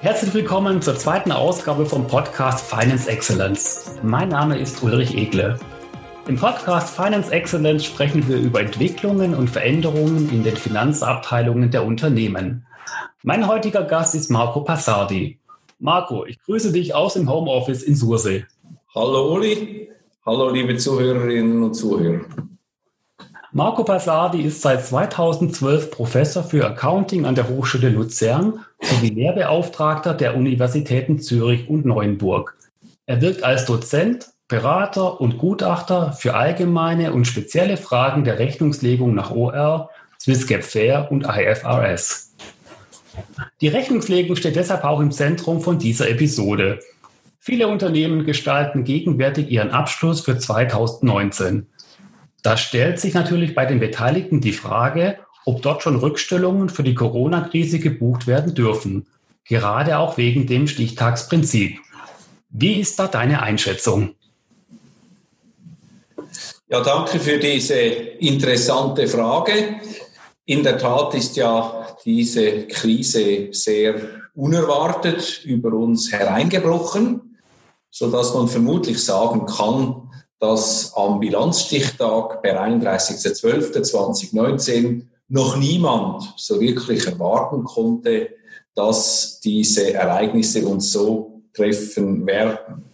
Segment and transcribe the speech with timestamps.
[0.00, 3.96] Herzlich willkommen zur zweiten Ausgabe vom Podcast Finance Excellence.
[4.04, 5.58] Mein Name ist Ulrich Egle.
[6.28, 12.64] Im Podcast Finance Excellence sprechen wir über Entwicklungen und Veränderungen in den Finanzabteilungen der Unternehmen.
[13.24, 15.40] Mein heutiger Gast ist Marco Passardi.
[15.80, 18.46] Marco, ich grüße dich aus dem Homeoffice in Sursee.
[18.94, 19.90] Hallo Uli,
[20.24, 22.20] hallo liebe Zuhörerinnen und Zuhörer.
[23.58, 30.36] Marco Passardi ist seit 2012 Professor für Accounting an der Hochschule Luzern sowie Lehrbeauftragter der
[30.36, 32.56] Universitäten Zürich und Neuenburg.
[33.06, 39.32] Er wirkt als Dozent, Berater und Gutachter für allgemeine und spezielle Fragen der Rechnungslegung nach
[39.32, 39.90] OR,
[40.20, 42.36] Swissgap Fair und IFRS.
[43.60, 46.78] Die Rechnungslegung steht deshalb auch im Zentrum von dieser Episode.
[47.40, 51.66] Viele Unternehmen gestalten gegenwärtig ihren Abschluss für 2019.
[52.42, 56.94] Da stellt sich natürlich bei den Beteiligten die Frage, ob dort schon Rückstellungen für die
[56.94, 59.06] Corona-Krise gebucht werden dürfen,
[59.44, 61.78] gerade auch wegen dem Stichtagsprinzip.
[62.50, 64.14] Wie ist da deine Einschätzung?
[66.68, 69.80] Ja, danke für diese interessante Frage.
[70.44, 73.94] In der Tat ist ja diese Krise sehr
[74.34, 77.38] unerwartet über uns hereingebrochen,
[77.90, 80.07] so dass man vermutlich sagen kann,
[80.38, 88.30] dass am Bilanzstichtag per 31.12.2019 noch niemand so wirklich erwarten konnte,
[88.74, 92.84] dass diese Ereignisse uns so treffen werden.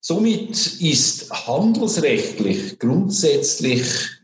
[0.00, 3.82] Somit ist handelsrechtlich grundsätzlich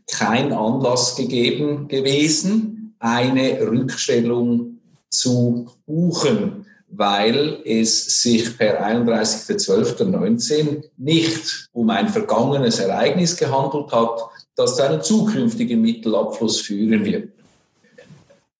[0.09, 11.89] kein Anlass gegeben gewesen, eine Rückstellung zu buchen, weil es sich per 31.12.19 nicht um
[11.89, 14.21] ein vergangenes Ereignis gehandelt hat,
[14.55, 17.29] das zu einem zukünftigen Mittelabfluss führen wird.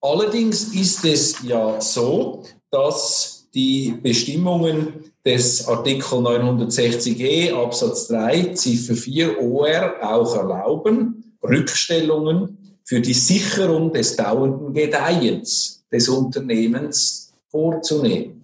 [0.01, 9.41] Allerdings ist es ja so, dass die Bestimmungen des Artikel 960e Absatz 3 Ziffer 4
[9.41, 17.24] OR auch erlauben, Rückstellungen für die Sicherung des dauernden Gedeihens des Unternehmens
[17.55, 18.41] vorzunehmen.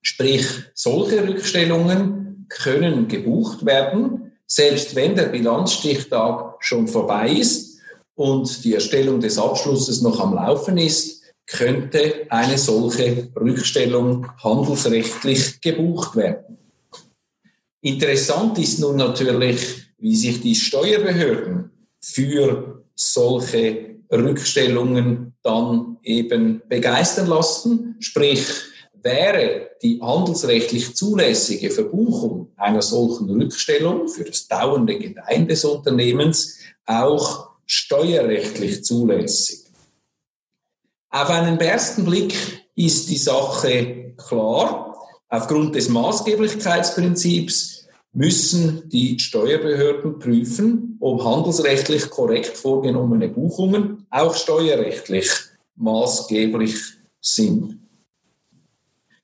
[0.00, 7.78] Sprich, solche Rückstellungen können gebucht werden, selbst wenn der Bilanzstichtag schon vorbei ist
[8.14, 16.16] und die Erstellung des Abschlusses noch am Laufen ist, könnte eine solche Rückstellung handelsrechtlich gebucht
[16.16, 16.56] werden.
[17.82, 19.60] Interessant ist nun natürlich,
[19.98, 21.70] wie sich die Steuerbehörden
[22.00, 27.96] für solche Rückstellungen dann eben begeistern lassen.
[28.00, 28.44] Sprich,
[29.02, 37.50] wäre die handelsrechtlich zulässige Verbuchung einer solchen Rückstellung für das dauernde Gedeihen des Unternehmens auch
[37.66, 39.66] steuerrechtlich zulässig.
[41.10, 42.34] Auf einen ersten Blick
[42.74, 44.96] ist die Sache klar.
[45.28, 47.77] Aufgrund des Maßgeblichkeitsprinzips
[48.18, 55.30] müssen die Steuerbehörden prüfen, ob handelsrechtlich korrekt vorgenommene Buchungen auch steuerrechtlich
[55.76, 56.74] maßgeblich
[57.20, 57.78] sind.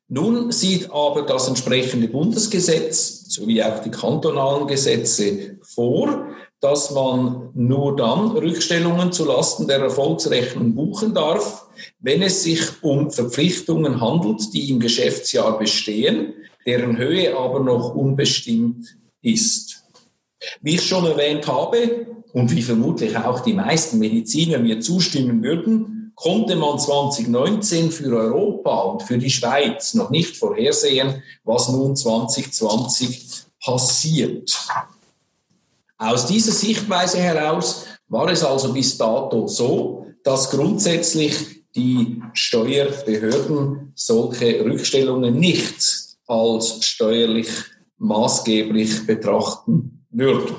[0.06, 6.28] Nun sieht aber das entsprechende Bundesgesetz sowie auch die kantonalen Gesetze vor,
[6.60, 11.66] dass man nur dann Rückstellungen zulasten der Erfolgsrechnung buchen darf,
[11.98, 16.34] wenn es sich um Verpflichtungen handelt, die im Geschäftsjahr bestehen,
[16.66, 19.84] deren Höhe aber noch unbestimmt ist.
[20.60, 26.12] Wie ich schon erwähnt habe und wie vermutlich auch die meisten Mediziner mir zustimmen würden,
[26.14, 33.44] konnte man 2019 für Europa und für die Schweiz noch nicht vorhersehen, was nun 2020
[33.62, 34.56] passiert.
[35.96, 44.64] Aus dieser Sichtweise heraus war es also bis dato so, dass grundsätzlich die Steuerbehörden solche
[44.64, 47.48] Rückstellungen nicht als steuerlich
[47.98, 50.56] maßgeblich betrachten würden.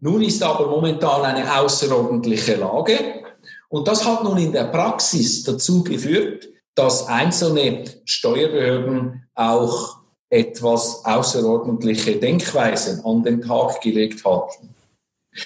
[0.00, 3.24] Nun ist aber momentan eine außerordentliche Lage
[3.68, 9.96] und das hat nun in der Praxis dazu geführt, dass einzelne Steuerbehörden auch
[10.28, 14.50] etwas außerordentliche Denkweisen an den Tag gelegt hat.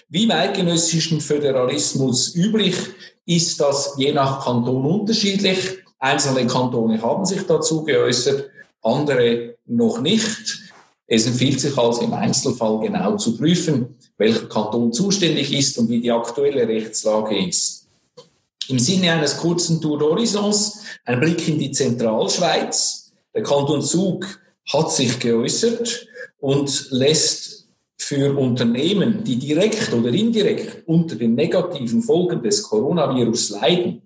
[0.08, 2.76] Wie im eidgenössischen Föderalismus üblich
[3.24, 5.78] ist das je nach Kanton unterschiedlich.
[5.98, 8.50] Einzelne Kantone haben sich dazu geäußert,
[8.86, 10.60] andere noch nicht.
[11.06, 16.00] Es empfiehlt sich also im Einzelfall genau zu prüfen, welcher Kanton zuständig ist und wie
[16.00, 17.86] die aktuelle Rechtslage ist.
[18.68, 23.12] Im Sinne eines kurzen Tour d'Horizons ein Blick in die Zentralschweiz.
[23.32, 24.26] Der Kanton Zug
[24.72, 26.08] hat sich geäußert
[26.40, 34.02] und lässt für Unternehmen, die direkt oder indirekt unter den negativen Folgen des Coronavirus leiden,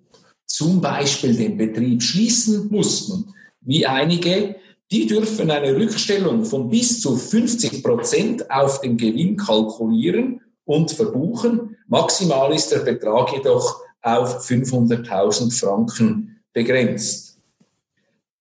[0.47, 4.57] zum Beispiel den Betrieb schließen mussten, wie einige,
[4.91, 11.77] die dürfen eine Rückstellung von bis zu 50 Prozent auf den Gewinn kalkulieren und verbuchen.
[11.87, 17.39] Maximal ist der Betrag jedoch auf 500.000 Franken begrenzt.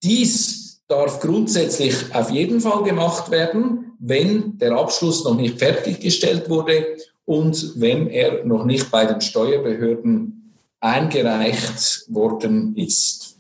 [0.02, 6.98] Dies darf grundsätzlich auf jeden Fall gemacht werden, wenn der Abschluss noch nicht fertiggestellt wurde
[7.26, 13.39] und wenn er noch nicht bei den Steuerbehörden eingereicht worden ist.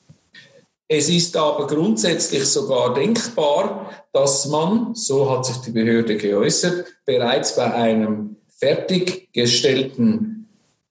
[0.92, 7.56] Es ist aber grundsätzlich sogar denkbar, dass man, so hat sich die Behörde geäußert, bereits
[7.56, 10.50] bei einem fertiggestellten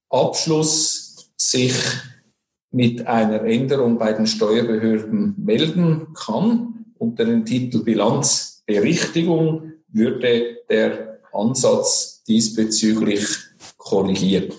[0.08, 1.74] Abschluss sich
[2.70, 6.84] mit einer Änderung bei den Steuerbehörden melden kann.
[6.98, 13.26] Unter dem Titel Bilanzberichtigung würde der Ansatz diesbezüglich
[13.76, 14.54] korrigiert.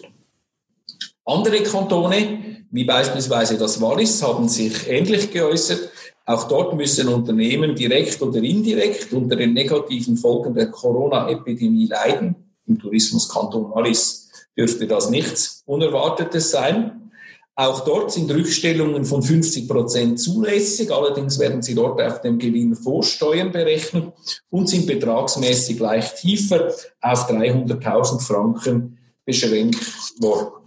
[1.30, 5.92] Andere Kantone, wie beispielsweise das Wallis, haben sich ähnlich geäußert.
[6.26, 12.36] Auch dort müssen Unternehmen direkt oder indirekt unter den negativen Folgen der Corona-Epidemie leiden.
[12.66, 17.12] Im Tourismuskanton Wallis dürfte das nichts Unerwartetes sein.
[17.54, 20.92] Auch dort sind Rückstellungen von 50 Prozent zulässig.
[20.92, 24.14] Allerdings werden sie dort auf dem Gewinn vor Steuern berechnet
[24.50, 29.86] und sind betragsmäßig leicht tiefer auf 300.000 Franken beschränkt
[30.20, 30.59] worden.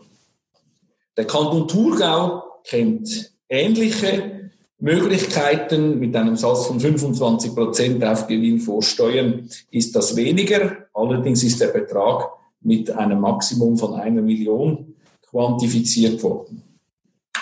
[1.16, 5.98] Der Kanton Thurgau kennt ähnliche Möglichkeiten.
[5.98, 10.86] Mit einem Satz von 25 Prozent auf Gewinn vor Steuern ist das weniger.
[10.94, 12.30] Allerdings ist der Betrag
[12.60, 14.94] mit einem Maximum von einer Million
[15.28, 16.62] quantifiziert worden.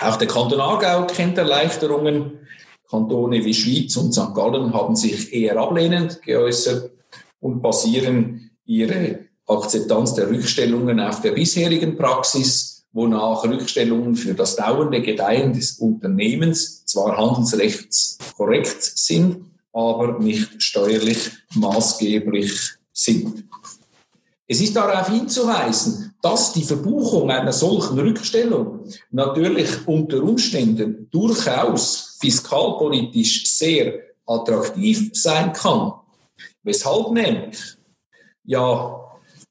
[0.00, 2.38] Auch der Kanton Aargau kennt Erleichterungen.
[2.88, 4.34] Kantone wie Schweiz und St.
[4.34, 6.90] Gallen haben sich eher ablehnend geäußert
[7.38, 15.00] und basieren ihre Akzeptanz der Rückstellungen auf der bisherigen Praxis, wonach Rückstellungen für das dauernde
[15.02, 23.44] Gedeihen des Unternehmens zwar handelsrechtskorrekt sind, aber nicht steuerlich maßgeblich sind.
[24.48, 28.80] Es ist darauf hinzuweisen, dass die Verbuchung einer solchen Rückstellung
[29.12, 35.92] natürlich unter Umständen durchaus fiskalpolitisch sehr attraktiv sein kann.
[36.64, 37.58] Weshalb nämlich
[38.44, 39.00] ja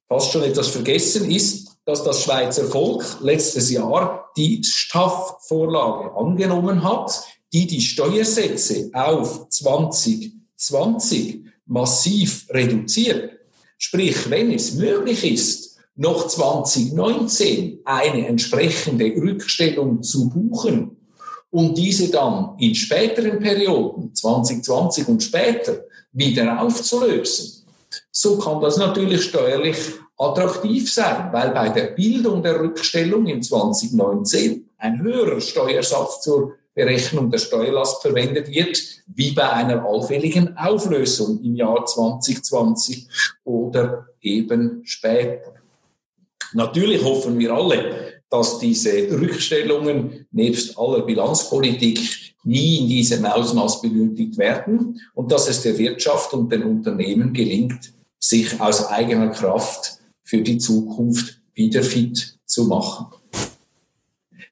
[0.09, 7.24] fast schon etwas vergessen ist, dass das Schweizer Volk letztes Jahr die Staff-Vorlage angenommen hat,
[7.51, 13.31] die die Steuersätze auf 2020 massiv reduziert.
[13.80, 20.95] Sprich, wenn es möglich ist, noch 2019 eine entsprechende Rückstellung zu buchen
[21.50, 27.65] und diese dann in späteren Perioden, 2020 und später, wieder aufzulösen,
[28.12, 29.77] so kann das natürlich steuerlich
[30.19, 37.31] attraktiv sein, weil bei der Bildung der Rückstellung in 2019 ein höherer Steuersatz zur Berechnung
[37.31, 43.07] der Steuerlast verwendet wird, wie bei einer allfälligen Auflösung im Jahr 2020
[43.44, 45.54] oder eben später.
[46.54, 54.38] Natürlich hoffen wir alle, dass diese Rückstellungen nebst aller Bilanzpolitik nie in diesem Ausmaß benötigt
[54.38, 59.99] werden und dass es der Wirtschaft und den Unternehmen gelingt, sich aus eigener Kraft
[60.30, 63.08] für die Zukunft wieder fit zu machen.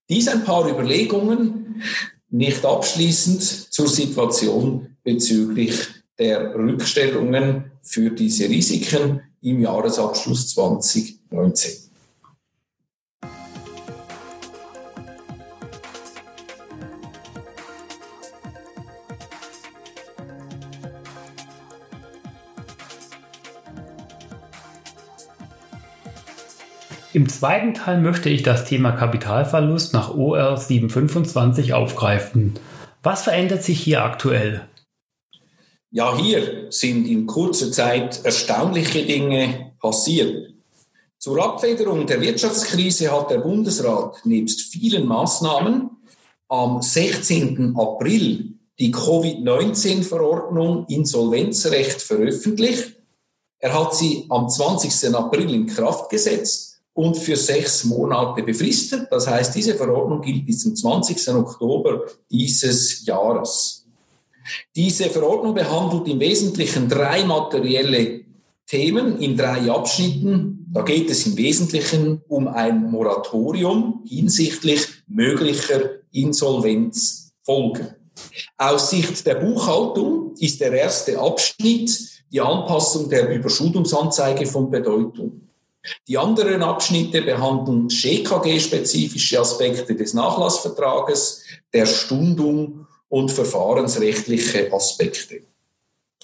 [0.09, 1.83] Dies ein paar Überlegungen
[2.31, 5.75] nicht abschließend zur Situation bezüglich
[6.17, 11.86] der Rückstellungen für diese Risiken im Jahresabschluss 2019.
[27.17, 32.53] Im zweiten Teil möchte ich das Thema Kapitalverlust nach OR 725 aufgreifen.
[33.01, 34.67] Was verändert sich hier aktuell?
[35.89, 40.53] Ja, hier sind in kurzer Zeit erstaunliche Dinge passiert.
[41.17, 45.89] Zur Abfederung der Wirtschaftskrise hat der Bundesrat nebst vielen Maßnahmen
[46.49, 47.73] am 16.
[47.75, 52.95] April die Covid-19-Verordnung Insolvenzrecht veröffentlicht.
[53.57, 55.15] Er hat sie am 20.
[55.15, 56.66] April in Kraft gesetzt
[56.97, 59.07] und für sechs Monate befristet.
[59.11, 61.29] Das heißt, diese Verordnung gilt bis zum 20.
[61.35, 63.85] Oktober dieses Jahres.
[64.75, 68.21] Diese Verordnung behandelt im Wesentlichen drei materielle
[68.65, 70.65] Themen in drei Abschnitten.
[70.73, 77.89] Da geht es im Wesentlichen um ein Moratorium hinsichtlich möglicher Insolvenzfolgen.
[78.57, 85.46] Aus Sicht der Buchhaltung ist der erste Abschnitt die Anpassung der Überschuldungsanzeige von Bedeutung.
[86.07, 95.41] Die anderen Abschnitte behandeln GKG-spezifische Aspekte des Nachlassvertrages, der Stundung und verfahrensrechtliche Aspekte.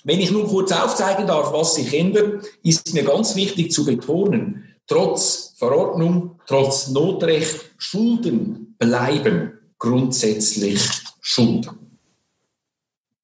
[0.03, 4.75] Wenn ich nun kurz aufzeigen darf, was sich ändert, ist mir ganz wichtig zu betonen,
[4.85, 10.81] trotz Verordnung, trotz Notrecht, Schulden bleiben grundsätzlich
[11.21, 11.99] Schulden.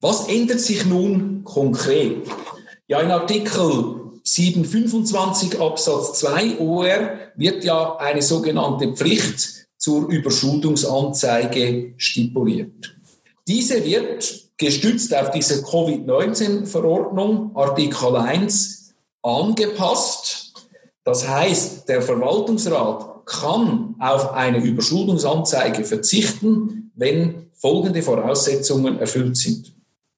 [0.01, 2.25] Was ändert sich nun konkret?
[2.87, 3.98] Ja, in Artikel
[4.33, 12.95] 725 Absatz 2 OR wird ja eine sogenannte Pflicht zur Überschuldungsanzeige stipuliert.
[13.47, 18.93] Diese wird gestützt auf diese Covid-19-Verordnung Artikel 1
[19.23, 20.53] angepasst.
[21.03, 29.73] Das heißt, der Verwaltungsrat kann auf eine Überschuldungsanzeige verzichten, wenn folgende Voraussetzungen erfüllt sind.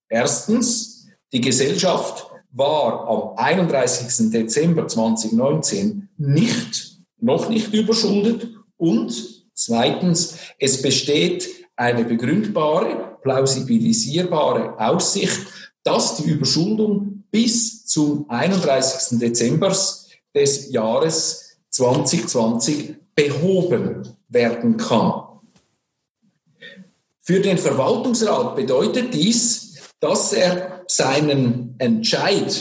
[0.10, 4.32] Erstens, die Gesellschaft war am 31.
[4.32, 9.14] Dezember 2019 nicht, noch nicht überschuldet und
[9.54, 15.48] zweitens, es besteht eine begründbare, plausibilisierbare Aussicht,
[15.84, 19.20] dass die Überschuldung bis zum 31.
[19.20, 19.76] Dezember
[20.36, 25.24] des Jahres 2020 behoben werden kann.
[27.20, 32.56] Für den Verwaltungsrat bedeutet dies, dass er seinen Entscheid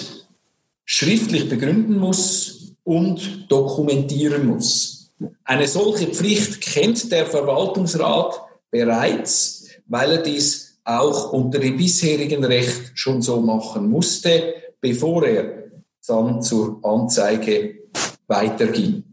[0.86, 5.12] schriftlich begründen muss und dokumentieren muss.
[5.44, 12.92] Eine solche Pflicht kennt der Verwaltungsrat bereits, weil er dies auch unter dem bisherigen Recht
[12.94, 15.64] schon so machen musste, bevor er
[16.06, 17.90] dann zur Anzeige
[18.26, 19.04] weiterging.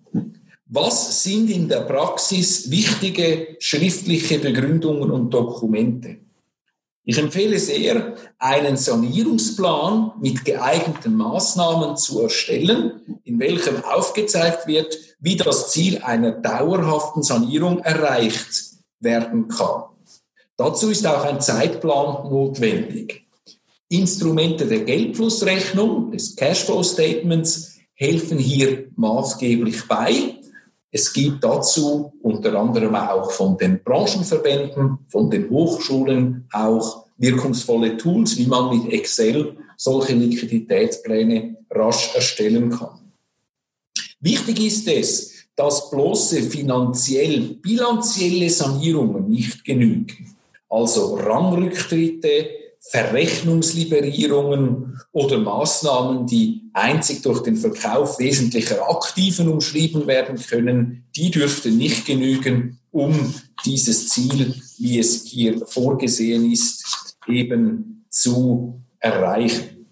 [0.67, 6.26] Was sind in der Praxis wichtige schriftliche Begründungen und Dokumente?
[7.09, 15.37] Ich empfehle sehr, einen Sanierungsplan mit geeigneten Maßnahmen zu erstellen, in welchem aufgezeigt wird, wie
[15.37, 18.49] das Ziel einer dauerhaften Sanierung erreicht
[18.99, 19.83] werden kann.
[20.57, 23.25] Dazu ist auch ein Zeitplan notwendig.
[23.87, 30.36] Instrumente der Geldflussrechnung, des Cashflow Statements, helfen hier maßgeblich bei.
[30.91, 38.37] Es gibt dazu unter anderem auch von den Branchenverbänden, von den Hochschulen auch wirkungsvolle Tools,
[38.37, 43.11] wie man mit Excel solche Liquiditätspläne rasch erstellen kann.
[44.19, 50.35] Wichtig ist es, dass bloße finanziell bilanzielle Sanierungen nicht genügen.
[50.69, 52.49] Also Rangrücktritte,
[52.91, 61.77] Verrechnungsliberierungen oder Maßnahmen, die einzig durch den Verkauf wesentlicher Aktiven umschrieben werden können, die dürften
[61.77, 63.33] nicht genügen, um
[63.65, 69.85] dieses Ziel, wie es hier vorgesehen ist, eben zu erreichen.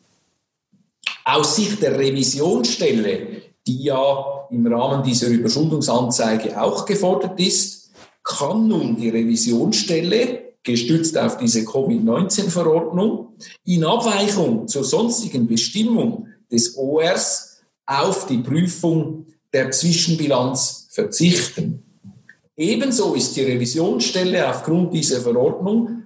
[1.25, 7.91] Aus Sicht der Revisionsstelle, die ja im Rahmen dieser Überschuldungsanzeige auch gefordert ist,
[8.23, 17.61] kann nun die Revisionsstelle gestützt auf diese Covid-19-Verordnung, in Abweichung zur sonstigen Bestimmung des ORs
[17.85, 21.83] auf die Prüfung der Zwischenbilanz verzichten.
[22.57, 26.03] Ebenso ist die Revisionsstelle aufgrund dieser Verordnung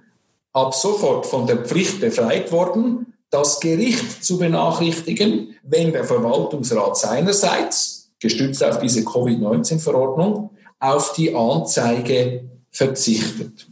[0.52, 8.10] ab sofort von der Pflicht befreit worden, das Gericht zu benachrichtigen, wenn der Verwaltungsrat seinerseits,
[8.18, 10.50] gestützt auf diese Covid-19-Verordnung,
[10.80, 13.69] auf die Anzeige verzichtet.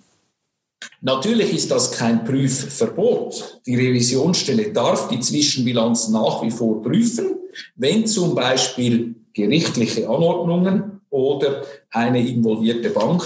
[1.01, 3.61] Natürlich ist das kein Prüfverbot.
[3.67, 7.37] Die Revisionsstelle darf die Zwischenbilanz nach wie vor prüfen,
[7.77, 13.23] wenn zum Beispiel gerichtliche Anordnungen oder eine involvierte Bank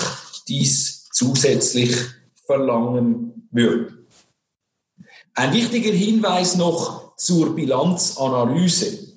[0.49, 1.97] dies zusätzlich
[2.45, 3.93] verlangen würde.
[5.35, 9.13] Ein wichtiger Hinweis noch zur Bilanzanalyse.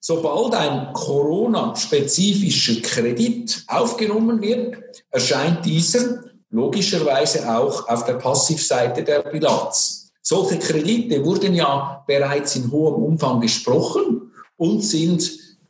[0.00, 4.76] Sobald ein Corona-spezifischer Kredit aufgenommen wird,
[5.10, 10.12] erscheint dieser logischerweise auch auf der Passivseite der Bilanz.
[10.22, 15.28] Solche Kredite wurden ja bereits in hohem Umfang gesprochen und sind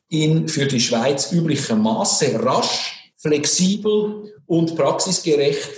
[0.08, 5.70] in für die Schweiz üblichem Maße rasch, flexibel und praxisgerecht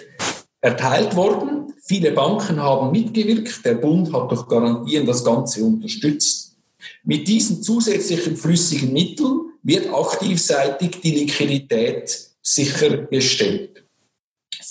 [0.60, 1.72] erteilt worden.
[1.86, 3.64] Viele Banken haben mitgewirkt.
[3.64, 6.56] Der Bund hat durch Garantien das Ganze unterstützt.
[7.04, 13.83] Mit diesen zusätzlichen flüssigen Mitteln wird aktivseitig die Liquidität sichergestellt.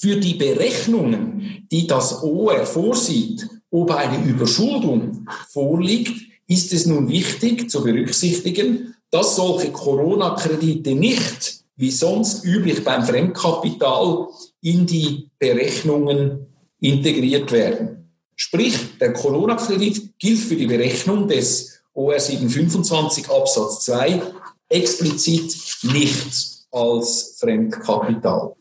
[0.03, 6.11] Für die Berechnungen, die das OR vorsieht, ob eine Überschuldung vorliegt,
[6.45, 14.27] ist es nun wichtig zu berücksichtigen, dass solche Corona-Kredite nicht, wie sonst üblich beim Fremdkapital,
[14.59, 16.47] in die Berechnungen
[16.81, 18.09] integriert werden.
[18.35, 24.21] Sprich, der Corona-Kredit gilt für die Berechnung des OR 725 Absatz 2
[24.67, 28.53] explizit nichts als Fremdkapital.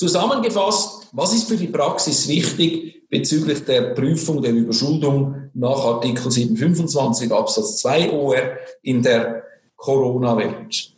[0.00, 7.30] Zusammengefasst, was ist für die Praxis wichtig bezüglich der Prüfung der Überschuldung nach Artikel 725
[7.30, 8.38] Absatz 2 OR
[8.80, 9.42] in der
[9.76, 10.94] Corona-Welt?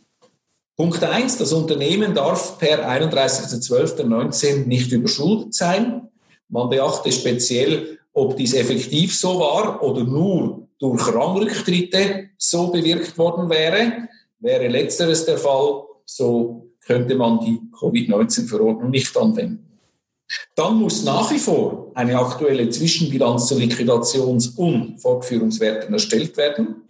[0.77, 6.07] Punkt 1, das Unternehmen darf per 31.12.19 nicht überschuldet sein.
[6.47, 13.49] Man beachte speziell, ob dies effektiv so war oder nur durch Rangrücktritte so bewirkt worden
[13.49, 14.07] wäre.
[14.39, 19.73] Wäre letzteres der Fall, so könnte man die Covid-19-Verordnung nicht anwenden.
[20.55, 26.87] Dann muss nach wie vor eine aktuelle Zwischenbilanz zu Liquidations- und Fortführungswerten erstellt werden.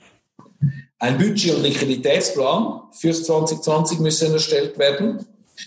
[1.00, 5.26] Ein Budget- und Liquiditätsplan fürs 2020 müssen erstellt werden.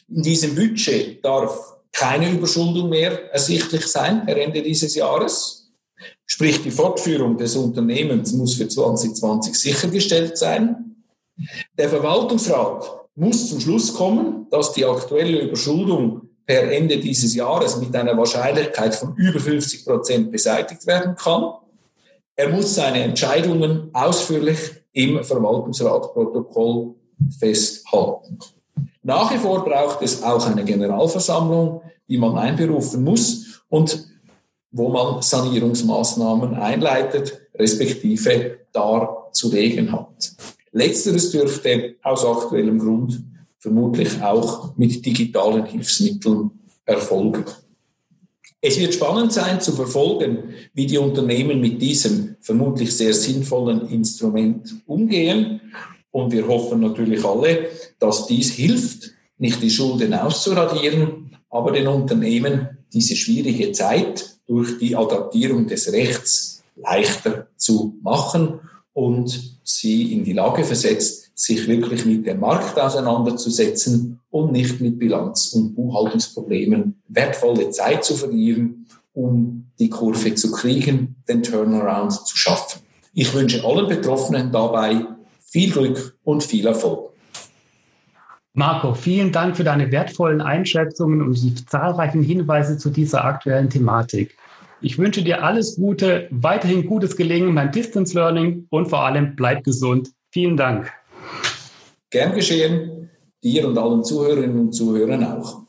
[0.08, 5.70] In diesem Budget darf keine Überschuldung mehr ersichtlich sein per Ende dieses Jahres.
[6.24, 10.96] Sprich, die Fortführung des Unternehmens muss für 2020 sichergestellt sein.
[11.76, 17.94] Der Verwaltungsrat muss zum Schluss kommen, dass die aktuelle Überschuldung per Ende dieses Jahres mit
[17.96, 21.54] einer Wahrscheinlichkeit von über 50 Prozent beseitigt werden kann.
[22.36, 24.58] Er muss seine Entscheidungen ausführlich
[24.92, 26.94] im Verwaltungsratprotokoll
[27.38, 28.38] festhalten.
[29.02, 34.06] Nach wie vor braucht es auch eine Generalversammlung, die man einberufen muss und
[34.70, 40.32] wo man Sanierungsmaßnahmen einleitet, respektive darzulegen hat.
[40.76, 43.22] Letzteres dürfte aus aktuellem Grund
[43.58, 46.50] vermutlich auch mit digitalen Hilfsmitteln
[46.84, 47.46] erfolgen.
[48.60, 54.82] Es wird spannend sein zu verfolgen, wie die Unternehmen mit diesem vermutlich sehr sinnvollen Instrument
[54.84, 55.62] umgehen.
[56.10, 62.68] Und wir hoffen natürlich alle, dass dies hilft, nicht die Schulden auszuradieren, aber den Unternehmen
[62.92, 68.60] diese schwierige Zeit durch die Adaptierung des Rechts leichter zu machen
[68.96, 74.98] und sie in die Lage versetzt, sich wirklich mit dem Markt auseinanderzusetzen und nicht mit
[74.98, 82.38] Bilanz- und Buchhaltungsproblemen wertvolle Zeit zu verlieren, um die Kurve zu kriegen, den Turnaround zu
[82.38, 82.80] schaffen.
[83.12, 85.04] Ich wünsche allen Betroffenen dabei
[85.44, 87.10] viel Glück und viel Erfolg.
[88.54, 94.38] Marco, vielen Dank für deine wertvollen Einschätzungen und die zahlreichen Hinweise zu dieser aktuellen Thematik.
[94.86, 99.64] Ich wünsche dir alles Gute, weiterhin gutes Gelingen beim Distance Learning und vor allem bleib
[99.64, 100.12] gesund.
[100.30, 100.92] Vielen Dank.
[102.10, 103.10] Gern geschehen,
[103.42, 105.62] dir und allen Zuhörerinnen und Zuhörern auch.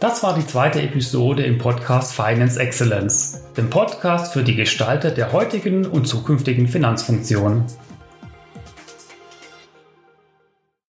[0.00, 5.32] Das war die zweite Episode im Podcast Finance Excellence, dem Podcast für die Gestalter der
[5.32, 7.66] heutigen und zukünftigen Finanzfunktionen.